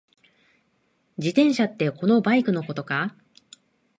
[1.17, 3.15] 自転車ってこのバイクのことか？